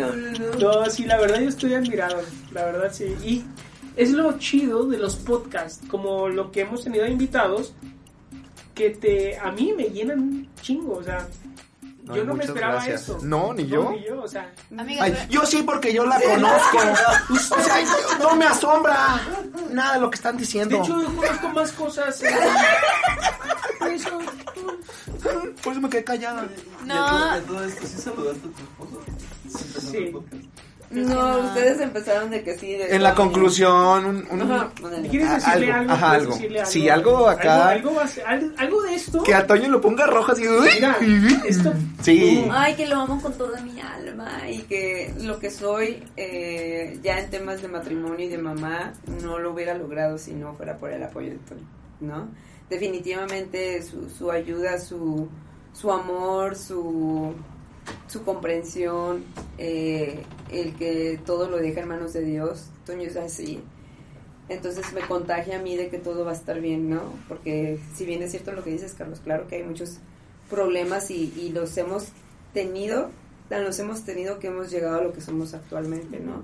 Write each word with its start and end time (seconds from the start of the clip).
No, 0.00 0.16
no, 0.16 0.38
no. 0.58 0.82
No, 0.82 0.90
sí, 0.90 1.04
la 1.04 1.18
verdad 1.18 1.40
yo 1.40 1.48
estoy 1.48 1.74
admirado, 1.74 2.20
la 2.52 2.64
verdad 2.66 2.90
sí. 2.92 3.04
Y 3.24 3.44
es 3.96 4.10
lo 4.10 4.38
chido 4.38 4.86
de 4.86 4.98
los 4.98 5.16
podcasts, 5.16 5.80
como 5.88 6.28
lo 6.28 6.50
que 6.50 6.62
hemos 6.62 6.84
tenido 6.84 7.06
invitados, 7.06 7.72
que 8.74 8.90
te 8.90 9.38
a 9.38 9.50
mí 9.52 9.72
me 9.76 9.84
llenan 9.90 10.20
un 10.20 10.48
chingo, 10.62 10.94
o 10.98 11.02
sea, 11.02 11.26
No, 12.04 12.16
yo 12.16 12.24
no 12.24 12.34
me 12.34 12.44
esperaba 12.44 12.74
gracias. 12.74 13.02
eso. 13.02 13.18
No, 13.22 13.52
ni 13.52 13.66
yo. 13.66 13.90
ni 13.92 14.04
yo, 14.04 14.22
o 14.22 14.28
sea, 14.28 14.50
Amiga, 14.76 15.04
Ay, 15.04 15.14
yo 15.28 15.44
sí, 15.46 15.62
porque 15.62 15.92
yo 15.92 16.06
la 16.06 16.18
conozco. 16.20 16.78
O 17.56 17.62
sea, 17.62 17.74
no 18.20 18.36
me 18.36 18.46
asombra 18.46 19.20
nada 19.70 19.94
de 19.94 20.00
lo 20.00 20.10
que 20.10 20.16
están 20.16 20.36
de 20.36 20.40
diciendo. 20.44 20.76
hecho 20.82 21.00
yo 21.02 21.14
conozco 21.14 21.48
más 21.50 21.72
cosas. 21.72 22.22
eh, 22.22 22.30
por 23.78 23.88
eso, 23.90 24.18
Por 25.62 25.72
eso 25.72 25.80
me 25.82 25.88
quedé 25.90 26.04
callada. 26.04 26.48
No. 26.86 26.94
Todo, 26.94 27.24
a 27.30 27.38
todo 27.40 27.64
esto, 27.64 27.86
¿sí 27.86 27.98
saludaste 28.02 28.48
a 28.48 28.50
tu 28.50 28.62
esposo? 28.62 29.02
Sí. 29.50 30.12
No, 30.92 31.38
ustedes 31.38 31.80
empezaron 31.80 32.30
de 32.30 32.42
que 32.42 32.58
sí. 32.58 32.72
de 32.72 32.96
En 32.96 33.04
la 33.04 33.14
conclusión, 33.14 34.04
un, 34.04 34.26
un- 34.28 34.42
Ajá. 34.42 34.70
¿quieres 35.08 35.28
Ah, 35.30 35.34
decirle 35.36 35.70
algo, 35.72 35.78
algo? 35.82 35.92
ajá, 35.92 36.08
¿Quieres 36.10 36.22
algo. 36.22 36.34
decirle 36.34 36.66
Sí, 36.66 36.88
algo 36.88 37.28
acá. 37.28 37.68
Algo, 37.68 38.82
de 38.82 38.94
esto. 38.96 39.22
que 39.22 39.32
a 39.34 39.46
Toño 39.46 39.68
lo 39.68 39.80
ponga 39.80 40.08
rojo 40.08 40.32
así. 40.32 40.42
Mira, 40.74 40.96
esto. 41.46 41.72
Sí. 42.02 42.44
Ay, 42.50 42.74
que 42.74 42.86
lo 42.88 42.96
amo 42.96 43.22
con 43.22 43.32
toda 43.34 43.60
mi 43.60 43.80
alma 43.80 44.50
y 44.50 44.62
que 44.62 45.14
lo 45.20 45.38
que 45.38 45.50
soy 45.52 46.02
eh, 46.16 46.98
ya 47.04 47.20
en 47.20 47.30
temas 47.30 47.62
de 47.62 47.68
matrimonio 47.68 48.26
y 48.26 48.28
de 48.28 48.38
mamá 48.38 48.92
no 49.22 49.38
lo 49.38 49.52
hubiera 49.52 49.74
logrado 49.74 50.18
si 50.18 50.32
no 50.32 50.54
fuera 50.54 50.76
por 50.76 50.90
el 50.90 51.04
apoyo 51.04 51.28
de 51.30 51.38
Tony, 51.48 51.62
¿no? 52.00 52.26
Definitivamente 52.68 53.80
su, 53.82 54.10
su 54.10 54.30
ayuda, 54.32 54.78
su, 54.80 55.28
su 55.72 55.92
amor, 55.92 56.56
su, 56.56 57.32
su 58.10 58.24
comprensión, 58.24 59.24
eh, 59.56 60.24
el 60.50 60.74
que 60.74 61.20
todo 61.24 61.48
lo 61.48 61.58
deja 61.58 61.80
en 61.80 61.88
manos 61.88 62.12
de 62.12 62.22
Dios, 62.22 62.66
Toño 62.84 63.02
es 63.02 63.16
así. 63.16 63.62
Entonces 64.48 64.92
me 64.92 65.02
contagia 65.02 65.60
a 65.60 65.62
mí 65.62 65.76
de 65.76 65.90
que 65.90 65.98
todo 65.98 66.24
va 66.24 66.32
a 66.32 66.34
estar 66.34 66.60
bien, 66.60 66.90
¿no? 66.90 67.02
Porque 67.28 67.78
si 67.94 68.04
bien 68.04 68.20
es 68.22 68.32
cierto 68.32 68.50
lo 68.50 68.64
que 68.64 68.70
dices, 68.70 68.94
Carlos, 68.94 69.20
claro 69.20 69.46
que 69.46 69.56
hay 69.56 69.62
muchos 69.62 69.98
problemas 70.48 71.12
y, 71.12 71.32
y 71.36 71.50
los 71.50 71.76
hemos 71.76 72.08
tenido, 72.52 73.10
tan 73.48 73.62
los 73.62 73.78
hemos 73.78 74.04
tenido 74.04 74.40
que 74.40 74.48
hemos 74.48 74.72
llegado 74.72 74.98
a 74.98 75.02
lo 75.04 75.12
que 75.12 75.20
somos 75.20 75.54
actualmente, 75.54 76.18
¿no? 76.18 76.42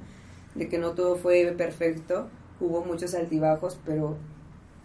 De 0.54 0.68
que 0.68 0.78
no 0.78 0.92
todo 0.92 1.16
fue 1.16 1.52
perfecto, 1.58 2.28
hubo 2.60 2.84
muchos 2.84 3.12
altibajos, 3.14 3.76
pero 3.84 4.16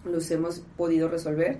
los 0.03 0.31
hemos 0.31 0.63
podido 0.75 1.07
resolver 1.09 1.59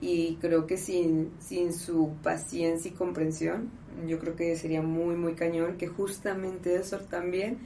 y 0.00 0.36
creo 0.40 0.66
que 0.66 0.76
sin, 0.76 1.30
sin 1.40 1.72
su 1.74 2.10
paciencia 2.22 2.90
y 2.90 2.94
comprensión, 2.94 3.70
yo 4.06 4.18
creo 4.18 4.34
que 4.34 4.56
sería 4.56 4.82
muy, 4.82 5.14
muy 5.14 5.34
cañón 5.34 5.76
que 5.76 5.88
justamente 5.88 6.76
eso 6.76 6.98
también, 6.98 7.58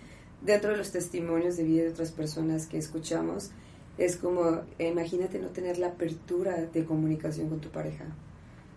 dentro 0.43 0.73
de 0.73 0.77
los 0.77 0.91
testimonios 0.91 1.57
de 1.57 1.65
vida 1.65 1.83
de 1.85 1.91
otras 1.91 2.11
personas 2.11 2.67
que 2.67 2.79
escuchamos, 2.79 3.51
es 3.99 4.17
como, 4.17 4.63
eh, 4.79 4.89
imagínate 4.89 5.39
no 5.39 5.49
tener 5.49 5.79
la 5.79 5.89
apertura 5.89 6.57
de 6.57 6.85
comunicación 6.85 7.49
con 7.49 7.61
tu 7.61 7.69
pareja. 7.69 8.05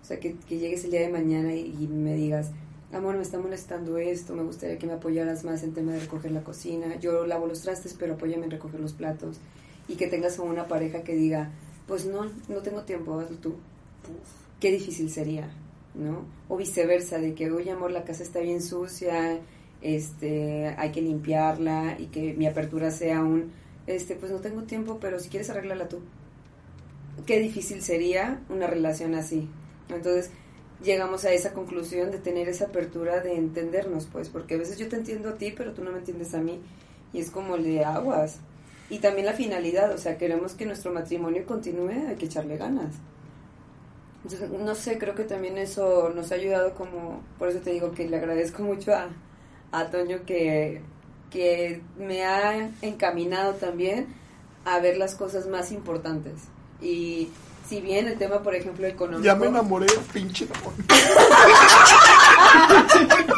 O 0.01 0.05
sea, 0.05 0.19
que, 0.19 0.35
que 0.35 0.59
llegues 0.59 0.85
el 0.85 0.91
día 0.91 1.01
de 1.01 1.09
mañana 1.09 1.53
y, 1.55 1.75
y 1.79 1.87
me 1.87 2.13
digas, 2.13 2.51
amor, 2.93 3.15
me 3.15 3.23
está 3.23 3.39
molestando 3.39 3.97
esto, 3.97 4.35
me 4.35 4.43
gustaría 4.43 4.77
que 4.77 4.85
me 4.85 4.93
apoyaras 4.93 5.43
más 5.43 5.63
en 5.63 5.73
tema 5.73 5.93
de 5.93 6.01
recoger 6.01 6.31
la 6.31 6.43
cocina, 6.43 6.99
yo 6.99 7.25
lavo 7.25 7.47
los 7.47 7.61
trastes, 7.61 7.95
pero 7.97 8.13
apóyame 8.13 8.45
en 8.45 8.51
recoger 8.51 8.79
los 8.79 8.93
platos. 8.93 9.39
Y 9.87 9.95
que 9.95 10.07
tengas 10.07 10.37
una 10.37 10.67
pareja 10.67 11.01
que 11.01 11.15
diga, 11.15 11.51
pues 11.87 12.05
no, 12.05 12.25
no 12.47 12.57
tengo 12.61 12.81
tiempo, 12.83 13.19
hazlo 13.19 13.37
tú. 13.37 13.55
Qué 14.59 14.71
difícil 14.71 15.09
sería, 15.09 15.49
¿no? 15.95 16.25
O 16.49 16.57
viceversa, 16.57 17.17
de 17.17 17.33
que, 17.33 17.49
oye, 17.51 17.71
amor, 17.71 17.91
la 17.91 18.03
casa 18.03 18.23
está 18.23 18.39
bien 18.39 18.61
sucia, 18.61 19.39
este, 19.81 20.67
hay 20.77 20.91
que 20.91 21.01
limpiarla 21.01 21.97
y 21.99 22.07
que 22.07 22.33
mi 22.33 22.47
apertura 22.47 22.91
sea 22.91 23.21
un, 23.21 23.51
este, 23.85 24.15
pues 24.15 24.31
no 24.31 24.39
tengo 24.39 24.63
tiempo, 24.63 24.97
pero 24.99 25.19
si 25.19 25.29
quieres 25.29 25.49
arreglarla 25.49 25.87
tú. 25.87 25.99
Qué 27.25 27.39
difícil 27.39 27.81
sería 27.81 28.41
una 28.49 28.67
relación 28.67 29.15
así. 29.15 29.47
Entonces, 29.89 30.29
llegamos 30.83 31.25
a 31.25 31.31
esa 31.31 31.53
conclusión 31.53 32.11
de 32.11 32.19
tener 32.19 32.49
esa 32.49 32.65
apertura 32.65 33.21
de 33.21 33.35
entendernos, 33.35 34.07
pues, 34.11 34.29
porque 34.29 34.55
a 34.55 34.57
veces 34.57 34.77
yo 34.77 34.87
te 34.87 34.97
entiendo 34.97 35.29
a 35.29 35.37
ti, 35.37 35.53
pero 35.55 35.73
tú 35.73 35.83
no 35.83 35.91
me 35.91 35.99
entiendes 35.99 36.33
a 36.33 36.39
mí. 36.39 36.59
Y 37.13 37.19
es 37.19 37.31
como 37.31 37.55
el 37.55 37.63
de 37.63 37.85
aguas. 37.85 38.39
Y 38.89 38.99
también 38.99 39.25
la 39.25 39.33
finalidad, 39.33 39.93
o 39.93 39.97
sea, 39.97 40.17
queremos 40.17 40.53
que 40.53 40.65
nuestro 40.65 40.93
matrimonio 40.93 41.45
continúe, 41.45 42.09
hay 42.09 42.15
que 42.15 42.25
echarle 42.25 42.57
ganas. 42.57 42.95
Entonces, 44.23 44.49
no 44.49 44.75
sé, 44.75 44.97
creo 44.97 45.15
que 45.15 45.23
también 45.23 45.57
eso 45.57 46.11
nos 46.15 46.31
ha 46.31 46.35
ayudado 46.35 46.73
como, 46.73 47.21
por 47.37 47.49
eso 47.49 47.59
te 47.59 47.71
digo 47.71 47.91
que 47.91 48.07
le 48.07 48.17
agradezco 48.17 48.63
mucho 48.63 48.93
a, 48.93 49.09
a 49.71 49.87
Toño 49.87 50.19
que, 50.25 50.81
que 51.29 51.81
me 51.97 52.25
ha 52.25 52.69
encaminado 52.81 53.53
también 53.53 54.07
a 54.65 54.79
ver 54.79 54.97
las 54.97 55.15
cosas 55.15 55.47
más 55.47 55.71
importantes. 55.71 56.33
Y 56.81 57.29
si 57.67 57.81
bien 57.81 58.07
el 58.07 58.17
tema, 58.17 58.41
por 58.43 58.55
ejemplo, 58.55 58.87
económico... 58.87 59.23
Ya 59.23 59.35
me 59.35 59.47
enamoré, 59.47 59.87
pinche 60.13 60.47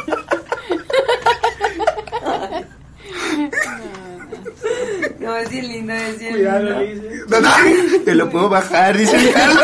No, 5.30 5.36
es 5.36 5.48
bien 5.48 5.68
lindo, 5.68 5.92
es 5.92 6.18
bien 6.18 6.32
Cuidado, 6.32 6.80
lindo. 6.80 7.08
Liz. 7.08 7.22
No, 7.28 7.40
no, 7.40 8.04
te 8.04 8.14
lo 8.16 8.30
puedo 8.30 8.48
bajar, 8.48 8.98
dice 8.98 9.16
el 9.16 9.32
Carlos. 9.32 9.62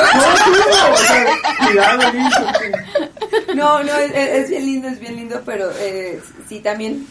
Cuidado, 1.66 2.12
Liz. 2.12 3.56
No, 3.56 3.82
no, 3.82 3.96
es, 3.96 4.12
es 4.14 4.48
bien 4.48 4.64
lindo, 4.64 4.88
es 4.88 5.00
bien 5.00 5.16
lindo, 5.16 5.42
pero 5.44 5.68
eh, 5.80 6.20
sí 6.48 6.60
también 6.60 7.04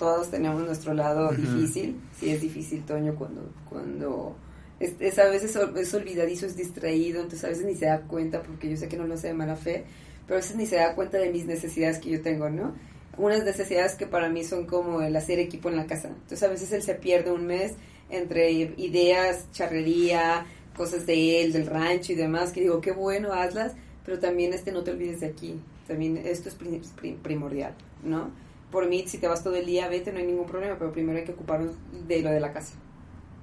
todos 0.00 0.28
tenemos 0.28 0.60
nuestro 0.60 0.92
lado 0.92 1.30
difícil. 1.30 2.00
Sí 2.18 2.30
es 2.30 2.40
difícil, 2.40 2.82
Toño, 2.84 3.14
cuando 3.14 3.48
cuando 3.68 4.36
es, 4.80 4.94
es 4.98 5.16
a 5.20 5.26
veces 5.26 5.54
es 5.76 5.94
olvidadizo, 5.94 6.46
es 6.46 6.56
distraído, 6.56 7.20
entonces 7.20 7.44
a 7.44 7.48
veces 7.48 7.64
ni 7.64 7.76
se 7.76 7.86
da 7.86 8.00
cuenta, 8.00 8.42
porque 8.42 8.68
yo 8.68 8.76
sé 8.76 8.88
que 8.88 8.96
no 8.96 9.06
lo 9.06 9.14
hace 9.14 9.28
de 9.28 9.34
mala 9.34 9.54
fe, 9.54 9.84
pero 10.26 10.38
a 10.38 10.40
veces 10.40 10.56
ni 10.56 10.66
se 10.66 10.76
da 10.76 10.96
cuenta 10.96 11.18
de 11.18 11.30
mis 11.30 11.46
necesidades 11.46 12.00
que 12.00 12.10
yo 12.10 12.22
tengo, 12.22 12.50
¿no? 12.50 12.74
Unas 13.16 13.44
necesidades 13.44 13.94
que 13.94 14.06
para 14.06 14.28
mí 14.28 14.42
son 14.42 14.66
como 14.66 15.00
el 15.00 15.14
hacer 15.14 15.38
equipo 15.38 15.68
en 15.68 15.76
la 15.76 15.86
casa. 15.86 16.08
Entonces 16.08 16.42
a 16.42 16.48
veces 16.48 16.72
él 16.72 16.82
se 16.82 16.94
pierde 16.94 17.30
un 17.30 17.46
mes 17.46 17.74
entre 18.10 18.50
ideas, 18.50 19.50
charrería, 19.52 20.46
cosas 20.76 21.06
de 21.06 21.42
él, 21.42 21.52
del 21.52 21.66
rancho 21.66 22.12
y 22.12 22.16
demás, 22.16 22.52
que 22.52 22.60
digo, 22.60 22.80
qué 22.80 22.92
bueno, 22.92 23.32
hazlas, 23.32 23.72
pero 24.04 24.18
también 24.18 24.52
este 24.52 24.72
no 24.72 24.82
te 24.82 24.90
olvides 24.92 25.20
de 25.20 25.26
aquí. 25.26 25.60
También 25.86 26.16
esto 26.18 26.48
es 26.48 26.54
pri- 26.54 26.80
pri- 27.00 27.18
primordial, 27.22 27.74
¿no? 28.04 28.30
Por 28.70 28.88
mí, 28.88 29.04
si 29.06 29.18
te 29.18 29.26
vas 29.26 29.42
todo 29.42 29.56
el 29.56 29.66
día, 29.66 29.88
vete, 29.88 30.12
no 30.12 30.18
hay 30.18 30.26
ningún 30.26 30.46
problema, 30.46 30.76
pero 30.78 30.92
primero 30.92 31.18
hay 31.18 31.24
que 31.24 31.32
ocuparnos 31.32 31.72
de 32.06 32.22
lo 32.22 32.30
de 32.30 32.38
la 32.40 32.52
casa. 32.52 32.74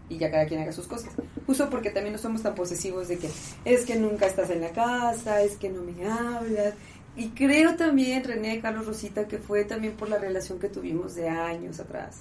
Y 0.10 0.18
ya 0.18 0.32
cada 0.32 0.46
quien 0.46 0.62
haga 0.62 0.72
sus 0.72 0.88
cosas. 0.88 1.14
Justo 1.46 1.70
porque 1.70 1.90
también 1.90 2.14
no 2.14 2.20
somos 2.20 2.42
tan 2.42 2.56
posesivos 2.56 3.10
de 3.10 3.18
que 3.18 3.30
es 3.66 3.86
que 3.86 3.96
nunca 3.98 4.26
estás 4.26 4.50
en 4.50 4.62
la 4.62 4.70
casa, 4.70 5.42
es 5.42 5.58
que 5.58 5.70
no 5.70 5.82
me 5.84 6.08
hablas. 6.10 6.76
Y 7.18 7.30
creo 7.30 7.76
también, 7.76 8.24
René, 8.24 8.62
Carlos, 8.62 8.86
Rosita, 8.86 9.28
que 9.28 9.38
fue 9.38 9.66
también 9.66 9.94
por 9.98 10.08
la 10.08 10.18
relación 10.18 10.60
que 10.60 10.70
tuvimos 10.70 11.16
de 11.16 11.28
años 11.28 11.80
atrás. 11.82 12.20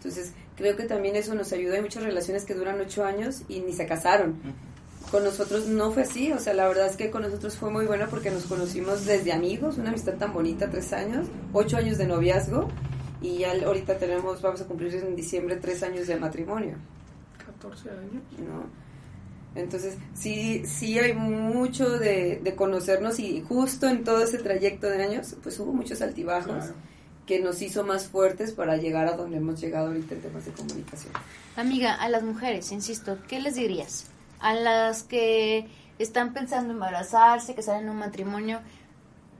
Entonces, 0.00 0.32
creo 0.56 0.76
que 0.76 0.84
también 0.84 1.14
eso 1.14 1.34
nos 1.34 1.52
ayuda. 1.52 1.74
Hay 1.74 1.82
muchas 1.82 2.02
relaciones 2.02 2.46
que 2.46 2.54
duran 2.54 2.80
ocho 2.80 3.04
años 3.04 3.42
y 3.48 3.60
ni 3.60 3.74
se 3.74 3.86
casaron. 3.86 4.40
Con 5.10 5.24
nosotros 5.24 5.66
no 5.66 5.92
fue 5.92 6.04
así, 6.04 6.32
o 6.32 6.38
sea, 6.38 6.54
la 6.54 6.66
verdad 6.68 6.86
es 6.86 6.96
que 6.96 7.10
con 7.10 7.20
nosotros 7.20 7.56
fue 7.56 7.70
muy 7.70 7.84
bueno 7.84 8.06
porque 8.08 8.30
nos 8.30 8.44
conocimos 8.44 9.04
desde 9.04 9.32
amigos, 9.32 9.76
una 9.76 9.90
amistad 9.90 10.14
tan 10.14 10.32
bonita, 10.32 10.70
tres 10.70 10.92
años, 10.94 11.26
ocho 11.52 11.76
años 11.76 11.98
de 11.98 12.06
noviazgo 12.06 12.68
y 13.20 13.38
ya 13.38 13.52
ahorita 13.52 13.98
tenemos, 13.98 14.40
vamos 14.40 14.62
a 14.62 14.66
cumplir 14.66 14.94
en 14.94 15.16
diciembre 15.16 15.56
tres 15.56 15.82
años 15.82 16.06
de 16.06 16.16
matrimonio, 16.16 16.76
14 17.44 17.90
años. 17.90 18.22
¿no? 18.38 19.60
Entonces, 19.60 19.98
sí, 20.14 20.62
sí 20.64 20.98
hay 20.98 21.12
mucho 21.12 21.98
de, 21.98 22.40
de 22.42 22.54
conocernos 22.54 23.18
y 23.18 23.42
justo 23.42 23.88
en 23.88 24.04
todo 24.04 24.22
ese 24.22 24.38
trayecto 24.38 24.86
de 24.86 25.02
años, 25.02 25.36
pues 25.42 25.58
hubo 25.58 25.72
muchos 25.72 26.00
altibajos 26.00 26.54
Claro. 26.54 26.89
Que 27.30 27.38
nos 27.38 27.62
hizo 27.62 27.84
más 27.84 28.08
fuertes 28.08 28.50
para 28.50 28.76
llegar 28.76 29.06
a 29.06 29.12
donde 29.12 29.36
hemos 29.36 29.60
llegado 29.60 29.86
ahorita 29.86 30.16
en 30.16 30.20
temas 30.20 30.44
de 30.46 30.50
comunicación. 30.50 31.12
Amiga, 31.54 31.94
a 31.94 32.08
las 32.08 32.24
mujeres, 32.24 32.72
insisto, 32.72 33.18
¿qué 33.28 33.38
les 33.38 33.54
dirías? 33.54 34.06
A 34.40 34.52
las 34.52 35.04
que 35.04 35.68
están 36.00 36.32
pensando 36.32 36.72
embarazarse, 36.72 37.54
que 37.54 37.60
están 37.60 37.84
en 37.84 37.88
un 37.88 37.98
matrimonio. 37.98 38.58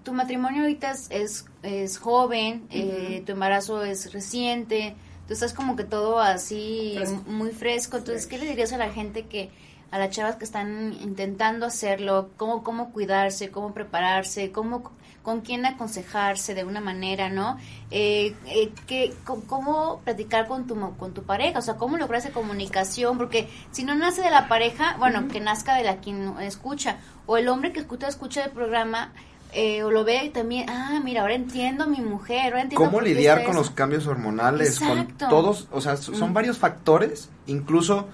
Tu 0.04 0.12
matrimonio 0.12 0.62
ahorita 0.62 0.92
es, 0.92 1.08
es, 1.10 1.46
es 1.64 1.98
joven, 1.98 2.68
eh, 2.70 3.24
tu 3.26 3.32
embarazo 3.32 3.84
es 3.84 4.12
reciente, 4.12 4.94
tú 5.26 5.32
estás 5.32 5.52
como 5.52 5.74
que 5.74 5.82
todo 5.82 6.20
así 6.20 6.92
Fresco. 6.94 7.24
muy 7.26 7.50
fresco. 7.50 7.96
Entonces, 7.96 8.28
¿qué 8.28 8.38
le 8.38 8.46
dirías 8.46 8.72
a 8.72 8.78
la 8.78 8.92
gente 8.92 9.24
que, 9.24 9.50
a 9.90 9.98
las 9.98 10.10
chavas 10.10 10.36
que 10.36 10.44
están 10.44 10.94
intentando 11.00 11.66
hacerlo, 11.66 12.30
cómo, 12.36 12.62
cómo 12.62 12.92
cuidarse, 12.92 13.50
cómo 13.50 13.74
prepararse, 13.74 14.52
cómo 14.52 14.92
con 15.22 15.42
quién 15.42 15.66
aconsejarse 15.66 16.54
de 16.54 16.64
una 16.64 16.80
manera, 16.80 17.28
¿no? 17.28 17.58
Eh, 17.90 18.34
eh, 18.46 18.72
que, 18.86 19.12
co- 19.24 19.42
cómo 19.46 20.00
platicar 20.04 20.46
con 20.48 20.66
tu, 20.66 20.74
con 20.96 21.12
tu 21.12 21.24
pareja, 21.24 21.58
o 21.58 21.62
sea, 21.62 21.74
cómo 21.74 21.98
lograr 21.98 22.20
esa 22.20 22.30
comunicación, 22.30 23.18
porque 23.18 23.48
si 23.70 23.84
no 23.84 23.94
nace 23.94 24.22
de 24.22 24.30
la 24.30 24.48
pareja, 24.48 24.96
bueno, 24.98 25.28
que 25.28 25.40
nazca 25.40 25.74
de 25.76 25.84
la 25.84 25.96
quien 25.98 26.34
escucha, 26.40 26.96
o 27.26 27.36
el 27.36 27.48
hombre 27.48 27.72
que 27.72 27.80
escucha, 27.80 28.08
escucha 28.08 28.44
el 28.44 28.50
programa, 28.52 29.12
eh, 29.52 29.82
o 29.82 29.90
lo 29.90 30.04
ve 30.04 30.24
y 30.24 30.30
también, 30.30 30.70
ah, 30.70 31.00
mira, 31.04 31.20
ahora 31.22 31.34
entiendo 31.34 31.84
a 31.84 31.86
mi 31.86 32.00
mujer, 32.00 32.44
ahora 32.52 32.62
entiendo 32.62 32.84
cómo 32.86 33.00
lidiar 33.02 33.40
con 33.42 33.50
eso. 33.50 33.58
los 33.60 33.70
cambios 33.70 34.06
hormonales, 34.06 34.80
Exacto. 34.80 34.94
con 35.26 35.28
todos, 35.28 35.68
o 35.70 35.80
sea, 35.82 35.96
son 35.98 36.30
Mm. 36.30 36.34
varios 36.34 36.56
factores, 36.58 37.28
incluso 37.46 38.06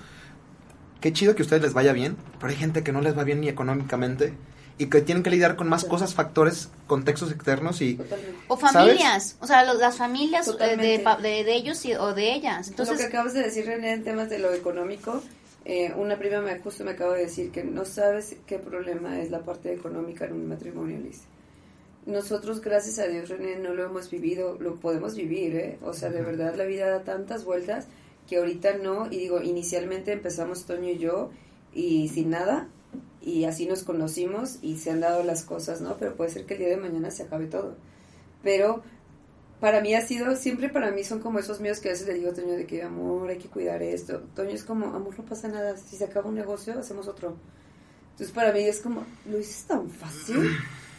qué 1.00 1.12
chido 1.12 1.34
que 1.34 1.42
a 1.42 1.44
ustedes 1.44 1.62
les 1.62 1.72
vaya 1.74 1.92
bien, 1.92 2.16
pero 2.38 2.50
hay 2.50 2.56
gente 2.56 2.82
que 2.82 2.92
no 2.92 3.00
les 3.00 3.16
va 3.16 3.24
bien 3.24 3.40
ni 3.40 3.48
económicamente 3.48 4.32
y 4.78 4.86
que 4.86 5.00
tienen 5.00 5.22
que 5.22 5.30
lidiar 5.30 5.56
con 5.56 5.68
más 5.68 5.84
cosas, 5.86 6.14
factores, 6.14 6.68
contextos 6.86 7.32
externos 7.32 7.80
y 7.80 7.94
Totalmente. 7.94 8.36
O 8.48 8.56
¿Sabes? 8.58 8.72
familias, 8.74 9.36
o 9.40 9.46
sea, 9.46 9.64
los- 9.64 9.78
las 9.78 9.96
familias 9.96 10.48
eh, 10.48 10.76
de, 10.76 10.98
de, 11.22 11.44
de 11.44 11.54
ellos 11.54 11.82
y- 11.86 11.94
o 11.94 12.12
de 12.14 12.34
ellas. 12.34 12.68
lo 12.70 12.76
que 12.76 12.82
Entonces, 12.82 13.06
acabas 13.06 13.32
de 13.32 13.42
decir, 13.44 13.64
René, 13.66 13.92
en 13.94 14.04
temas 14.04 14.28
de 14.28 14.38
lo 14.38 14.52
económico, 14.52 15.22
eh, 15.64 15.92
una 15.96 16.16
prima 16.18 16.40
me 16.42 16.58
justo 16.60 16.84
me 16.84 16.90
acaba 16.92 17.14
de 17.14 17.22
decir 17.22 17.50
que 17.50 17.64
no 17.64 17.84
sabes 17.86 18.36
qué 18.46 18.58
problema 18.58 19.18
es 19.20 19.30
la 19.30 19.40
parte 19.40 19.72
económica 19.72 20.26
en 20.26 20.34
un 20.34 20.46
matrimonio, 20.48 20.98
Liz. 21.00 21.22
Nosotros, 22.04 22.60
gracias 22.60 23.00
a 23.00 23.06
Dios, 23.08 23.28
René, 23.28 23.56
no 23.56 23.74
lo 23.74 23.84
hemos 23.84 24.08
vivido, 24.10 24.56
lo 24.60 24.76
podemos 24.76 25.16
vivir, 25.16 25.56
¿eh? 25.56 25.78
O 25.82 25.92
sea, 25.92 26.08
de 26.10 26.22
verdad 26.22 26.54
la 26.54 26.64
vida 26.64 26.88
da 26.88 27.00
tantas 27.02 27.44
vueltas 27.44 27.86
que 28.26 28.38
ahorita 28.38 28.78
no, 28.78 29.06
y 29.06 29.18
digo, 29.18 29.42
inicialmente 29.42 30.12
empezamos 30.12 30.64
Toño 30.64 30.90
y 30.90 30.98
yo, 30.98 31.30
y 31.72 32.08
sin 32.08 32.30
nada, 32.30 32.68
y 33.20 33.44
así 33.44 33.66
nos 33.66 33.82
conocimos, 33.82 34.58
y 34.62 34.78
se 34.78 34.90
han 34.90 35.00
dado 35.00 35.22
las 35.22 35.42
cosas, 35.42 35.80
¿no? 35.80 35.96
Pero 35.96 36.16
puede 36.16 36.30
ser 36.30 36.46
que 36.46 36.54
el 36.54 36.60
día 36.60 36.68
de 36.68 36.76
mañana 36.76 37.10
se 37.10 37.24
acabe 37.24 37.46
todo. 37.46 37.76
Pero 38.42 38.82
para 39.60 39.80
mí 39.80 39.94
ha 39.94 40.06
sido, 40.06 40.36
siempre 40.36 40.68
para 40.68 40.90
mí 40.90 41.02
son 41.02 41.20
como 41.20 41.38
esos 41.38 41.60
miedos 41.60 41.80
que 41.80 41.88
a 41.88 41.92
veces 41.92 42.06
le 42.06 42.14
digo 42.14 42.30
a 42.30 42.34
Toño 42.34 42.52
de 42.52 42.66
que, 42.66 42.82
amor, 42.82 43.30
hay 43.30 43.38
que 43.38 43.48
cuidar 43.48 43.82
esto. 43.82 44.22
Toño 44.34 44.50
es 44.50 44.64
como, 44.64 44.86
amor, 44.94 45.18
no 45.18 45.24
pasa 45.24 45.48
nada, 45.48 45.76
si 45.76 45.96
se 45.96 46.04
acaba 46.04 46.28
un 46.28 46.34
negocio, 46.34 46.78
hacemos 46.78 47.08
otro. 47.08 47.36
Entonces 48.12 48.34
para 48.34 48.52
mí 48.52 48.60
es 48.60 48.80
como, 48.80 49.04
¿lo 49.30 49.38
dices 49.38 49.64
tan 49.64 49.90
fácil? 49.90 50.56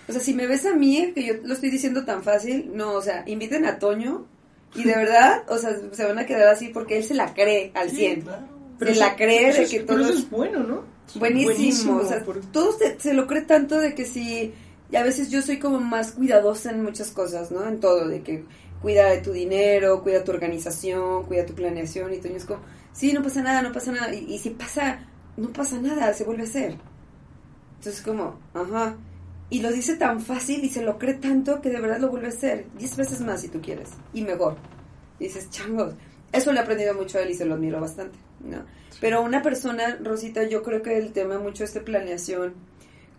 O 0.07 0.11
sea, 0.11 0.21
si 0.21 0.33
me 0.33 0.47
ves 0.47 0.65
a 0.65 0.75
mí, 0.75 1.11
que 1.13 1.25
yo 1.25 1.33
lo 1.43 1.53
estoy 1.53 1.69
diciendo 1.69 2.05
tan 2.05 2.23
fácil, 2.23 2.71
no, 2.73 2.93
o 2.93 3.01
sea, 3.01 3.23
inviten 3.27 3.65
a 3.65 3.79
Toño 3.79 4.25
y 4.75 4.83
de 4.83 4.95
verdad, 4.95 5.43
o 5.49 5.57
sea, 5.57 5.75
se 5.91 6.05
van 6.05 6.19
a 6.19 6.25
quedar 6.25 6.47
así 6.47 6.69
porque 6.69 6.97
él 6.97 7.03
se 7.03 7.13
la 7.13 7.33
cree 7.33 7.71
al 7.73 7.89
100. 7.89 8.23
se 8.77 8.91
eso- 8.91 8.99
la 8.99 9.15
cree 9.15 9.51
de 9.53 9.63
es- 9.63 9.69
que 9.69 9.79
pero 9.81 9.99
todo 10.01 10.09
eso 10.09 10.19
es 10.19 10.29
bueno, 10.29 10.59
¿no? 10.63 10.83
Buenísimo, 11.45 11.93
o 11.97 12.05
sea, 12.07 12.23
todo 12.51 12.77
se, 12.77 12.99
se 12.99 13.13
lo 13.13 13.25
cree 13.27 13.41
tanto 13.43 13.79
de 13.79 13.95
que 13.95 14.05
si, 14.05 14.53
y 14.91 14.95
a 14.95 15.03
veces 15.03 15.29
yo 15.31 15.41
soy 15.41 15.57
como 15.57 15.79
más 15.79 16.11
cuidadosa 16.11 16.69
en 16.71 16.83
muchas 16.83 17.09
cosas, 17.11 17.49
¿no? 17.51 17.67
En 17.67 17.79
todo, 17.79 18.07
de 18.07 18.21
que 18.21 18.43
cuida 18.81 19.09
de 19.09 19.19
tu 19.19 19.31
dinero, 19.31 20.03
cuida 20.03 20.23
tu 20.23 20.31
organización, 20.31 21.23
cuida 21.23 21.45
tu 21.45 21.53
planeación, 21.55 22.13
y 22.13 22.17
Toño 22.19 22.35
es 22.35 22.45
como, 22.45 22.59
sí, 22.93 23.13
no 23.13 23.23
pasa 23.23 23.41
nada, 23.41 23.61
no 23.63 23.71
pasa 23.71 23.91
nada, 23.91 24.13
y, 24.13 24.25
y 24.31 24.37
si 24.37 24.51
pasa, 24.51 24.99
no 25.37 25.49
pasa 25.49 25.79
nada, 25.81 26.13
se 26.13 26.23
vuelve 26.25 26.43
a 26.43 26.45
hacer. 26.45 26.75
Entonces 27.79 28.01
como, 28.03 28.37
ajá, 28.53 28.95
y 29.49 29.61
lo 29.61 29.71
dice 29.71 29.95
tan 29.95 30.19
fácil 30.21 30.63
y 30.63 30.69
se 30.69 30.81
lo 30.81 30.97
cree 30.97 31.13
tanto 31.15 31.61
que 31.61 31.69
de 31.69 31.79
verdad 31.79 31.99
lo 31.99 32.09
vuelve 32.09 32.27
a 32.27 32.29
hacer, 32.31 32.65
diez 32.77 32.95
veces 32.97 33.21
más 33.21 33.41
si 33.41 33.47
tú 33.49 33.61
quieres, 33.61 33.89
y 34.13 34.21
mejor. 34.21 34.57
Y 35.19 35.25
dices, 35.25 35.49
changos, 35.49 35.93
eso 36.31 36.51
le 36.51 36.59
he 36.59 36.63
aprendido 36.63 36.93
mucho 36.93 37.17
a 37.17 37.21
él 37.21 37.31
y 37.31 37.33
se 37.33 37.45
lo 37.45 37.55
admiro 37.55 37.79
bastante, 37.81 38.17
¿no? 38.41 38.65
Pero 38.99 39.21
una 39.21 39.41
persona, 39.41 39.97
Rosita, 40.03 40.43
yo 40.43 40.63
creo 40.63 40.81
que 40.81 40.97
el 40.97 41.11
tema 41.13 41.39
mucho 41.39 41.63
es 41.63 41.73
de 41.73 41.81
planeación. 41.81 42.53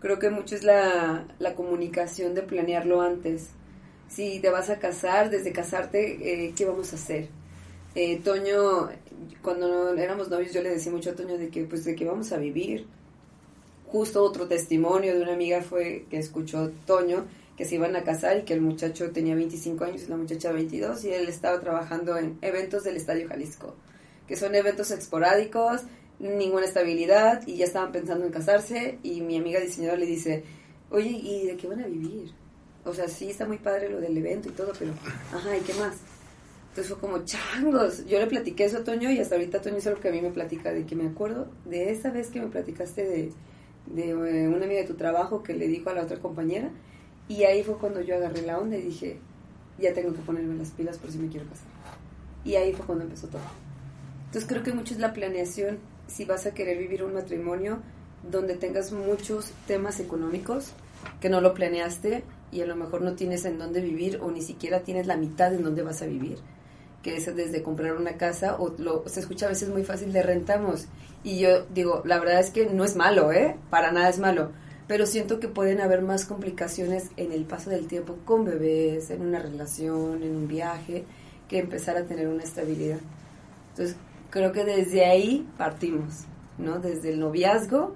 Creo 0.01 0.19
que 0.19 0.29
mucho 0.29 0.55
es 0.55 0.63
la, 0.63 1.25
la 1.39 1.55
comunicación 1.55 2.33
de 2.35 2.41
planearlo 2.41 3.01
antes. 3.01 3.49
Si 4.07 4.39
te 4.39 4.49
vas 4.49 4.69
a 4.69 4.79
casar, 4.79 5.29
desde 5.29 5.51
casarte, 5.51 6.45
eh, 6.47 6.53
¿qué 6.55 6.65
vamos 6.65 6.91
a 6.93 6.95
hacer? 6.95 7.27
Eh, 7.95 8.19
Toño, 8.23 8.89
cuando 9.41 9.67
no- 9.93 10.01
éramos 10.01 10.29
novios, 10.29 10.53
yo 10.53 10.61
le 10.61 10.69
decía 10.69 10.91
mucho 10.91 11.11
a 11.11 11.15
Toño 11.15 11.37
de 11.37 11.49
que, 11.49 11.63
pues, 11.63 11.85
de 11.85 11.95
que 11.95 12.05
vamos 12.05 12.31
a 12.31 12.37
vivir. 12.37 12.85
Justo 13.91 14.23
otro 14.23 14.47
testimonio 14.47 15.15
de 15.15 15.21
una 15.23 15.33
amiga 15.33 15.61
fue 15.61 16.05
que 16.09 16.17
escuchó 16.17 16.71
Toño 16.85 17.25
que 17.57 17.65
se 17.65 17.75
iban 17.75 17.95
a 17.95 18.03
casar 18.03 18.37
y 18.37 18.41
que 18.43 18.53
el 18.53 18.61
muchacho 18.61 19.11
tenía 19.11 19.35
25 19.35 19.83
años 19.83 20.03
y 20.03 20.07
la 20.07 20.15
muchacha 20.15 20.51
22 20.51 21.03
y 21.03 21.09
él 21.09 21.27
estaba 21.27 21.59
trabajando 21.59 22.17
en 22.17 22.37
eventos 22.41 22.83
del 22.83 22.95
Estadio 22.95 23.27
Jalisco 23.27 23.75
que 24.29 24.35
son 24.35 24.53
eventos 24.53 24.91
esporádicos, 24.91 25.81
ninguna 26.19 26.65
estabilidad 26.65 27.41
y 27.47 27.57
ya 27.57 27.65
estaban 27.65 27.91
pensando 27.91 28.27
en 28.27 28.31
casarse 28.31 28.99
y 29.01 29.21
mi 29.21 29.37
amiga 29.37 29.59
diseñadora 29.59 29.99
le 29.99 30.05
dice, 30.05 30.43
oye, 30.91 31.09
¿y 31.09 31.47
de 31.47 31.57
qué 31.57 31.67
van 31.67 31.81
a 31.81 31.87
vivir? 31.87 32.31
O 32.85 32.93
sea, 32.93 33.07
sí 33.07 33.31
está 33.31 33.47
muy 33.47 33.57
padre 33.57 33.89
lo 33.89 33.99
del 33.99 34.15
evento 34.15 34.47
y 34.47 34.51
todo, 34.51 34.71
pero, 34.77 34.93
ajá, 35.33 35.57
¿y 35.57 35.61
qué 35.61 35.73
más? 35.73 35.95
Entonces 36.69 36.89
fue 36.89 36.99
como, 36.99 37.25
changos, 37.25 38.05
yo 38.05 38.19
le 38.19 38.27
platiqué 38.27 38.65
eso 38.65 38.77
a 38.77 38.83
Toño 38.83 39.09
y 39.09 39.17
hasta 39.17 39.33
ahorita 39.33 39.61
Toño 39.61 39.77
es 39.77 39.87
algo 39.87 39.99
que 39.99 40.09
a 40.09 40.11
mí 40.11 40.21
me 40.21 40.29
platica, 40.29 40.71
de 40.71 40.85
que 40.85 40.95
me 40.95 41.07
acuerdo 41.07 41.47
de 41.65 41.89
esa 41.89 42.11
vez 42.11 42.27
que 42.27 42.39
me 42.39 42.47
platicaste 42.49 43.03
de, 43.03 43.31
de 43.89 44.09
eh, 44.09 44.47
una 44.47 44.65
amiga 44.65 44.81
de 44.81 44.87
tu 44.87 44.95
trabajo 44.95 45.43
que 45.43 45.53
le 45.53 45.67
dijo 45.67 45.89
a 45.89 45.93
la 45.93 46.03
otra 46.03 46.19
compañera 46.19 46.69
y 47.27 47.43
ahí 47.43 47.63
fue 47.63 47.77
cuando 47.77 48.01
yo 48.01 48.15
agarré 48.15 48.41
la 48.41 48.57
onda 48.57 48.77
y 48.77 48.81
dije, 48.81 49.19
ya 49.77 49.93
tengo 49.93 50.13
que 50.13 50.21
ponerme 50.21 50.55
las 50.55 50.71
pilas 50.71 50.97
por 50.97 51.11
si 51.11 51.17
me 51.17 51.27
quiero 51.27 51.47
casar. 51.47 51.67
Y 52.43 52.55
ahí 52.55 52.73
fue 52.73 52.85
cuando 52.85 53.03
empezó 53.03 53.27
todo. 53.27 53.41
Entonces 54.25 54.47
creo 54.47 54.63
que 54.63 54.73
mucho 54.73 54.93
es 54.93 54.99
la 54.99 55.13
planeación, 55.13 55.79
si 56.07 56.25
vas 56.25 56.45
a 56.45 56.53
querer 56.53 56.77
vivir 56.77 57.03
un 57.03 57.13
matrimonio 57.13 57.79
donde 58.29 58.55
tengas 58.55 58.91
muchos 58.91 59.51
temas 59.67 59.99
económicos 59.99 60.71
que 61.21 61.29
no 61.29 61.39
lo 61.41 61.53
planeaste 61.53 62.23
y 62.51 62.61
a 62.61 62.65
lo 62.65 62.75
mejor 62.75 63.01
no 63.01 63.13
tienes 63.13 63.45
en 63.45 63.59
dónde 63.59 63.81
vivir 63.81 64.19
o 64.21 64.31
ni 64.31 64.41
siquiera 64.41 64.81
tienes 64.81 65.07
la 65.07 65.17
mitad 65.17 65.53
en 65.53 65.63
dónde 65.63 65.83
vas 65.83 66.01
a 66.01 66.05
vivir, 66.05 66.39
que 67.01 67.15
es 67.15 67.35
desde 67.35 67.63
comprar 67.63 67.95
una 67.95 68.17
casa 68.17 68.55
o 68.59 68.73
lo, 68.77 69.07
se 69.07 69.19
escucha 69.19 69.45
a 69.45 69.49
veces 69.49 69.69
muy 69.69 69.83
fácil 69.83 70.11
de 70.11 70.21
rentamos 70.21 70.87
y 71.23 71.39
yo 71.39 71.65
digo, 71.65 72.01
la 72.05 72.19
verdad 72.19 72.39
es 72.39 72.49
que 72.49 72.67
no 72.67 72.83
es 72.83 72.95
malo, 72.95 73.31
¿eh? 73.31 73.57
Para 73.69 73.91
nada 73.91 74.09
es 74.09 74.19
malo, 74.19 74.51
pero 74.87 75.05
siento 75.05 75.39
que 75.39 75.49
pueden 75.49 75.81
haber 75.81 76.01
más 76.01 76.25
complicaciones 76.25 77.09
en 77.17 77.31
el 77.31 77.45
paso 77.45 77.69
del 77.69 77.87
tiempo 77.87 78.17
con 78.25 78.45
bebés, 78.45 79.09
en 79.09 79.21
una 79.21 79.39
relación, 79.39 80.23
en 80.23 80.35
un 80.35 80.47
viaje, 80.47 81.03
que 81.47 81.59
empezar 81.59 81.97
a 81.97 82.05
tener 82.05 82.27
una 82.27 82.43
estabilidad. 82.43 82.99
Entonces, 83.71 83.97
creo 84.29 84.51
que 84.51 84.63
desde 84.63 85.05
ahí 85.05 85.47
partimos, 85.57 86.25
¿no? 86.57 86.79
Desde 86.79 87.09
el 87.09 87.19
noviazgo, 87.19 87.95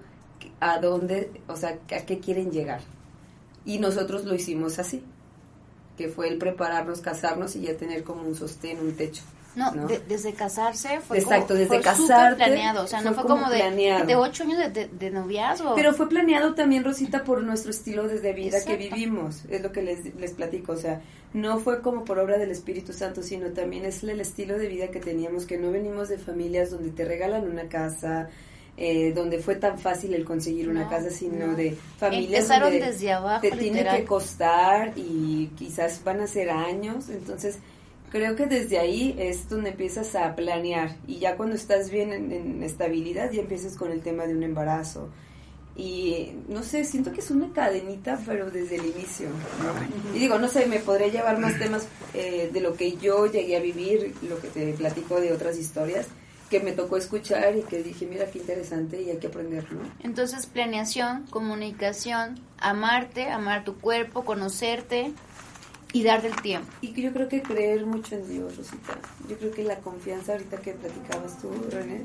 a 0.60 0.80
dónde, 0.80 1.32
o 1.48 1.56
sea, 1.56 1.80
a 1.96 2.06
qué 2.06 2.20
quieren 2.20 2.52
llegar. 2.52 2.82
Y 3.66 3.80
nosotros 3.80 4.26
lo 4.26 4.36
hicimos 4.36 4.80
así, 4.80 5.04
que 5.98 6.08
fue 6.08 6.28
el 6.28 6.38
prepararnos, 6.38 7.02
casarnos 7.02 7.56
y 7.56 7.62
ya 7.62 7.76
tener 7.78 8.04
como 8.04 8.24
un 8.24 8.36
sostén, 8.36 8.80
un 8.80 8.96
techo. 8.96 9.22
no, 9.56 9.72
¿no? 9.72 9.88
de- 9.88 10.00
desde 10.00 10.34
casarse 10.34 11.00
fue 11.00 11.20
Exacto, 11.20 11.50
como, 11.50 11.60
desde 11.60 11.68
fue 11.68 11.82
casarte, 11.82 12.38
planeado, 12.44 12.84
o 12.84 12.88
sea, 12.88 13.02
no 13.02 13.14
fue 13.14 13.22
como 13.24 13.42
como 13.44 13.50
de, 13.52 14.04
de 14.08 14.16
ocho 14.16 14.44
años 14.44 14.58
de, 14.74 14.88
de, 14.88 15.12
noviazgo. 15.12 15.76
Pero 15.76 15.94
fue 15.94 16.10
planeado 16.10 16.56
también, 16.56 16.84
Rosita, 16.84 17.24
por 17.24 17.44
nuestro 17.44 17.70
estilo 17.70 18.08
de 18.08 18.34
vida 18.34 18.64
que 18.66 18.78
vivimos. 18.78 19.44
Es 19.50 19.62
lo 19.62 19.72
que 19.72 19.84
les, 19.84 20.16
les 20.16 20.32
platico. 20.32 20.72
O 20.72 20.78
sea, 20.78 21.02
no 21.34 21.60
fue 21.60 21.82
como 21.82 22.04
por 22.04 22.18
obra 22.18 22.38
del 22.40 22.50
Espíritu 22.50 22.94
Santo, 22.94 23.22
sino 23.22 23.50
también 23.52 23.86
es 23.86 24.04
el 24.04 24.20
estilo 24.20 24.58
de 24.58 24.68
vida 24.68 24.88
que 24.88 25.00
teníamos, 25.00 25.46
que 25.46 25.58
no 25.60 25.72
venimos 25.72 26.10
de 26.10 26.18
familias 26.18 26.72
donde 26.72 26.90
te 26.90 27.06
regalan 27.06 27.48
una 27.48 27.68
casa, 27.68 28.30
eh, 28.78 29.14
donde 29.14 29.40
fue 29.40 29.56
tan 29.56 29.78
fácil 29.80 30.14
el 30.14 30.26
conseguir 30.26 30.68
una 30.70 30.84
No, 30.86 30.90
casa, 30.90 31.10
sino 31.10 31.48
no. 31.48 31.56
de 31.56 31.78
familias 31.98 32.42
Empezaron 32.42 32.72
donde 32.72 32.86
desde 32.88 33.12
abajo, 33.12 33.42
te 33.42 33.52
tiene 33.52 33.78
literal. 33.80 33.98
que 33.98 34.06
costar 34.06 34.94
y 34.96 35.52
quizás 35.58 36.04
van 36.04 36.22
a 36.22 36.28
ser 36.28 36.50
años. 36.50 37.10
Entonces, 37.10 37.58
creo 38.12 38.36
que 38.36 38.46
desde 38.48 38.80
ahí 38.80 39.16
es 39.20 39.48
donde 39.50 39.70
empiezas 39.72 40.16
a 40.16 40.36
planear 40.36 40.96
y 41.08 41.20
ya 41.20 41.36
cuando 41.38 41.56
estás 41.56 41.90
bien 41.90 42.12
en, 42.14 42.32
en 42.32 42.64
estabilidad 42.64 43.32
ya 43.32 43.42
empiezas 43.42 43.76
con 43.76 43.92
el 43.92 44.02
tema 44.02 44.26
de 44.26 44.36
un 44.36 44.44
embarazo 44.44 45.10
y 45.76 46.34
no 46.50 46.62
sé 46.62 46.84
siento 46.84 47.12
que 47.12 47.22
es 47.22 47.32
una 47.32 47.52
cadenita 47.52 48.20
pero 48.28 48.52
desde 48.52 48.76
el 48.76 48.86
inicio 48.86 49.30
¿no? 49.30 50.16
y 50.16 50.20
digo 50.20 50.38
no 50.38 50.48
sé 50.48 50.68
me 50.68 50.78
podré 50.78 51.10
llevar 51.10 51.40
más 51.40 51.58
temas 51.58 51.88
eh, 52.14 52.52
de 52.54 52.60
lo 52.62 52.76
que 52.76 52.96
yo 52.98 53.26
llegué 53.26 53.58
a 53.58 53.60
vivir 53.60 54.14
lo 54.30 54.40
que 54.40 54.50
te 54.50 54.74
platico 54.74 55.20
de 55.20 55.34
otras 55.34 55.58
historias 55.58 56.06
que 56.50 56.60
me 56.60 56.72
tocó 56.74 56.98
escuchar 56.98 57.56
y 57.56 57.62
que 57.62 57.82
dije 57.82 58.06
mira 58.06 58.26
qué 58.28 58.40
interesante 58.40 59.02
y 59.02 59.10
hay 59.10 59.18
que 59.18 59.28
aprender 59.28 59.72
¿no? 59.72 59.82
Entonces, 60.02 60.46
planeación, 60.46 61.26
comunicación, 61.30 62.40
amarte, 62.60 63.30
amar 63.30 63.64
tu 63.64 63.80
cuerpo, 63.80 64.24
conocerte 64.24 65.14
y 65.94 66.04
darte 66.04 66.28
el 66.28 66.42
tiempo. 66.42 66.68
Y 66.82 66.94
yo 66.94 67.14
creo 67.14 67.30
que 67.30 67.42
creer 67.42 67.86
mucho 67.86 68.16
en 68.16 68.28
Dios, 68.28 68.58
Rosita. 68.58 68.98
Yo 69.30 69.38
creo 69.38 69.52
que 69.52 69.64
la 69.64 69.78
confianza 69.78 70.34
ahorita 70.34 70.58
que 70.58 70.74
platicabas 70.74 71.40
tú, 71.40 71.50
René, 71.72 72.04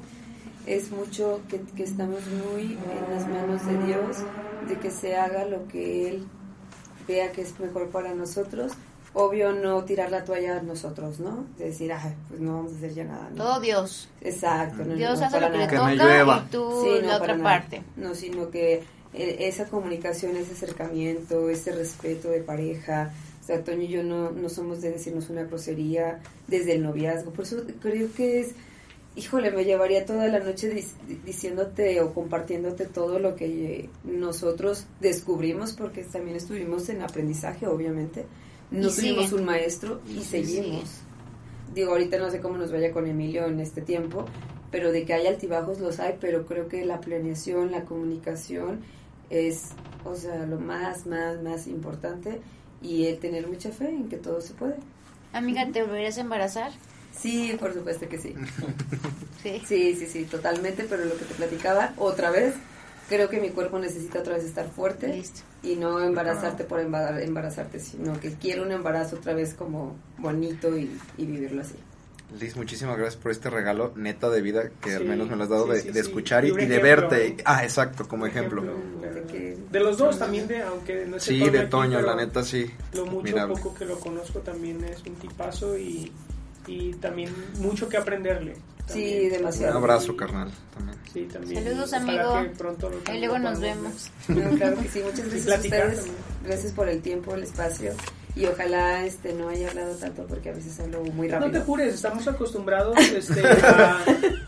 es 0.67 0.91
mucho 0.91 1.41
que, 1.49 1.61
que 1.75 1.85
estamos 1.85 2.21
muy 2.27 2.73
en 2.73 3.15
las 3.15 3.27
manos 3.27 3.67
de 3.67 3.87
Dios, 3.87 4.19
de 4.69 4.79
que 4.79 4.91
se 4.91 5.17
haga 5.17 5.47
lo 5.47 5.67
que 5.69 6.09
Él 6.09 6.27
vea 7.09 7.33
que 7.33 7.41
es 7.41 7.59
mejor 7.59 7.89
para 7.89 8.15
nosotros. 8.15 8.73
Obvio 9.15 9.53
no 9.53 9.83
tirar 9.85 10.11
la 10.11 10.25
toalla 10.25 10.59
a 10.59 10.63
nosotros, 10.63 11.19
¿no? 11.19 11.47
De 11.59 11.67
decir, 11.67 11.93
"Ay, 11.93 12.15
pues 12.29 12.41
no 12.41 12.57
vamos 12.57 12.73
a 12.73 12.77
hacer 12.77 12.95
ya 12.95 13.05
nada. 13.05 13.31
¿no? 13.31 13.37
Todo 13.37 13.61
Dios. 13.61 14.09
Exacto. 14.21 14.85
No, 14.85 14.95
Dios 14.95 15.19
no, 15.19 15.27
hace 15.27 15.35
para 15.35 15.49
lo 15.49 15.55
que 15.55 15.59
le 15.61 15.67
toca 15.67 15.95
llueva. 15.95 16.45
y 16.47 16.51
tú 16.53 16.83
Sí, 16.85 16.91
no, 17.03 17.09
la 17.09 17.17
otra 17.17 17.37
nada. 17.37 17.45
parte. 17.61 17.83
No, 17.97 18.15
sino 18.15 18.51
que 18.51 18.83
eh, 19.15 19.37
esa 19.41 19.65
comunicación, 19.67 20.37
ese 20.37 20.53
acercamiento, 20.53 21.49
ese 21.49 21.73
respeto 21.73 22.29
de 22.29 22.41
pareja. 22.41 23.13
O 23.43 23.47
sea, 23.47 23.65
Toño 23.65 23.83
y 23.83 23.89
yo 23.89 24.03
no, 24.03 24.31
no 24.31 24.51
somos 24.51 24.83
de 24.83 24.91
decirnos 24.93 25.31
una 25.31 25.43
grosería 25.45 26.21
desde 26.47 26.75
el 26.75 26.83
noviazgo. 26.83 27.31
Por 27.33 27.45
eso 27.47 27.63
creo 27.81 28.13
que 28.15 28.41
es 28.41 28.51
híjole, 29.17 29.51
me 29.51 29.65
llevaría 29.65 30.05
toda 30.07 30.29
la 30.29 30.39
noche 30.39 30.73
dis- 30.73 30.93
diciéndote 31.25 32.01
o 32.03 32.13
compartiéndote 32.15 32.85
todo 32.87 33.19
lo 33.19 33.35
que 33.35 33.89
nosotros 34.05 34.85
descubrimos, 35.01 35.73
porque 35.73 36.05
también 36.05 36.37
estuvimos 36.37 36.89
en 36.91 37.03
aprendizaje, 37.03 37.67
obviamente. 37.67 38.27
No 38.71 38.89
Y 38.89 38.93
tuvimos 38.93 39.25
siguen. 39.27 39.41
un 39.41 39.45
maestro 39.45 40.01
y 40.09 40.21
seguimos. 40.21 40.85
Digo, 41.75 41.93
ahorita 41.93 42.19
no 42.19 42.31
sé 42.31 42.41
cómo 42.41 42.57
nos 42.59 42.73
vaya 42.73 42.93
con 42.93 43.07
Emilio 43.07 43.47
en 43.47 43.61
este 43.61 43.81
tiempo, 43.83 44.25
pero 44.71 44.91
de 44.93 45.05
que 45.05 45.15
hay 45.15 45.27
altibajos 45.27 45.79
los 45.81 46.01
hay, 46.01 46.17
pero 46.21 46.47
creo 46.47 46.69
que 46.69 46.85
la 46.85 47.01
planeación, 47.01 47.71
la 47.71 47.85
comunicación 47.85 48.81
es, 49.31 49.69
o 50.05 50.15
sea, 50.15 50.45
lo 50.47 50.59
más, 50.59 51.07
más, 51.07 51.43
más 51.43 51.67
importante 51.67 52.41
y 52.83 53.07
el 53.07 53.19
tener 53.19 53.47
mucha 53.49 53.71
fe 53.71 53.89
en 53.91 54.09
que 54.09 54.17
todo 54.17 54.41
se 54.41 54.55
puede. 54.55 54.77
Amiga, 55.33 55.67
¿te 55.73 55.83
volverías 55.83 56.19
a 56.19 56.23
embarazar? 56.23 56.73
Sí, 57.19 57.55
por 57.59 57.75
supuesto 57.75 58.09
que 58.09 58.19
sí. 58.19 58.35
Sí. 59.43 59.63
Sí, 59.69 59.95
sí, 59.95 60.07
sí, 60.09 60.25
totalmente, 60.25 60.85
pero 60.91 61.05
lo 61.05 61.17
que 61.17 61.25
te 61.25 61.33
platicaba, 61.35 61.95
otra 61.97 62.31
vez, 62.33 62.55
creo 63.09 63.29
que 63.29 63.41
mi 63.41 63.51
cuerpo 63.51 63.79
necesita 63.79 64.21
otra 64.21 64.35
vez 64.35 64.45
estar 64.45 64.69
fuerte 64.69 65.09
Listo. 65.09 65.41
y 65.63 65.77
no 65.77 66.01
embarazarte 66.03 66.65
por 66.65 66.81
embar- 66.81 67.23
embarazarte, 67.23 67.81
sino 67.81 68.19
que 68.21 68.33
quiero 68.35 68.63
un 68.63 68.73
embarazo 68.73 69.17
otra 69.17 69.35
vez 69.35 69.55
como 69.55 69.97
bonito 70.19 70.77
y, 70.77 70.91
y 71.17 71.27
vivirlo 71.27 71.63
así. 71.63 71.75
Liz, 72.39 72.57
muchísimas 72.57 72.99
gracias 72.99 73.17
por 73.21 73.33
este 73.33 73.49
regalo 73.49 73.93
neta 73.97 74.29
de 74.29 74.43
vida 74.43 74.69
que 74.83 74.95
al 74.95 75.07
menos 75.07 75.31
me 75.31 75.37
lo 75.37 75.45
has 75.45 75.49
dado 75.49 75.65
sí, 75.65 75.71
de, 75.73 75.81
sí, 75.81 75.87
de 75.89 75.95
sí. 75.95 76.01
escuchar 76.01 76.45
y, 76.45 76.51
de 76.51 76.79
verte. 76.79 77.37
Ah, 77.47 77.65
exacto, 77.65 78.07
como 78.07 78.27
ejemplo. 78.27 78.63
De 79.01 79.23
que- 79.23 79.57
De 79.73 79.81
los 79.81 79.97
dos 79.97 80.19
también, 80.19 80.47
de, 80.47 80.61
aunque 80.63 81.07
no 81.07 81.17
esté 81.17 81.31
Sí, 81.31 81.49
de 81.49 81.67
Toño, 81.67 82.03
la 82.03 82.15
neta 82.15 82.43
sí. 82.45 82.71
Lo 82.93 83.07
mucho 83.07 83.21
Admirable. 83.21 83.55
poco 83.55 83.75
que 83.75 83.87
lo 83.87 83.99
conozco 83.99 84.41
también 84.41 84.85
es 84.85 85.03
un 85.07 85.15
tipazo 85.15 85.79
y, 85.79 86.13
y 86.69 86.93
también 86.95 87.35
mucho 87.59 87.89
que 87.89 87.97
aprenderle. 87.97 88.55
Sí, 88.87 88.93
también. 89.03 89.33
demasiado. 89.33 89.79
Un 89.79 89.85
abrazo, 89.85 90.17
carnal, 90.17 90.51
también. 90.75 90.99
Sí, 91.13 91.29
también. 91.33 91.65
Saludos, 91.65 91.93
amigo. 91.93 92.43
que 92.43 92.49
pronto 92.51 92.91
Y 93.13 93.19
luego 93.19 93.39
nos 93.39 93.61
vemos. 93.61 94.11
No, 94.29 94.51
claro 94.57 94.79
que 94.79 94.89
sí, 94.89 95.03
muchas 95.05 95.29
gracias 95.29 95.49
a 95.49 95.57
ustedes. 95.57 95.97
también. 95.97 96.17
Gracias 96.45 96.73
por 96.73 96.89
el 96.89 97.03
tiempo, 97.03 97.35
el 97.35 97.43
espacio 97.43 97.95
y 98.39 98.47
ojalá 98.47 99.05
este 99.05 99.33
no 99.33 99.49
haya 99.49 99.69
hablado 99.69 99.95
tanto 99.97 100.25
porque 100.27 100.51
a 100.51 100.53
veces 100.53 100.79
hablo 100.79 101.03
muy 101.03 101.27
ver. 101.27 101.41
No 101.41 101.47
rápido. 101.47 101.61
te 101.61 101.67
jures, 101.67 101.95
estamos 101.95 102.29
acostumbrados 102.29 102.97
este, 103.17 103.45
a, 103.45 103.99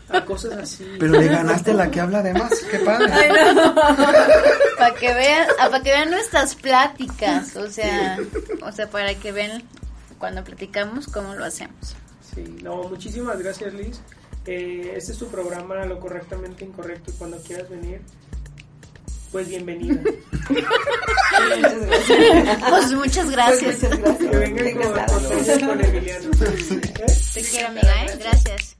a 0.09 0.25
cosas 0.25 0.53
así. 0.53 0.87
Pero 0.97 1.11
le 1.11 1.27
ganaste 1.27 1.71
a 1.71 1.73
la 1.73 1.91
que 1.91 1.99
habla 1.99 2.23
de 2.23 2.33
más, 2.33 2.53
qué 2.71 2.79
padre. 2.79 3.11
Para 4.77 4.95
que 4.95 5.13
vean, 5.13 5.47
para 5.57 5.83
que 5.83 5.91
vean 5.91 6.09
nuestras 6.09 6.55
pláticas, 6.55 7.55
o 7.55 7.69
sea, 7.69 8.17
o 8.63 8.71
sea, 8.71 8.89
para 8.89 9.13
que 9.13 9.31
vean 9.31 9.61
cuando 10.17 10.43
platicamos 10.43 11.05
cómo 11.05 11.35
lo 11.35 11.45
hacemos. 11.45 11.95
Sí, 12.33 12.43
no, 12.63 12.83
muchísimas 12.83 13.39
gracias 13.39 13.73
Liz. 13.73 14.01
Eh, 14.45 14.93
este 14.95 15.11
es 15.11 15.17
tu 15.17 15.27
programa, 15.27 15.85
lo 15.85 15.99
correctamente 15.99 16.65
incorrecto 16.65 17.11
y 17.11 17.13
cuando 17.13 17.37
quieras 17.37 17.69
venir, 17.69 18.01
pues 19.31 19.47
bienvenida. 19.47 20.01
Muchas 20.49 21.85
gracias. 21.85 22.69
Pues 22.69 22.93
muchas 22.93 23.29
gracias. 23.29 23.77
Pues 23.79 23.99
muchas 23.99 24.19
gracias. 24.19 24.29
que 24.29 24.37
vengan 24.37 25.67
con, 25.67 25.85
Emiliano. 25.85 26.31
¿Eh? 26.31 27.17
Te 27.33 27.41
quiero, 27.41 27.67
amiga, 27.67 28.05
¿eh? 28.05 28.17
Gracias. 28.19 28.77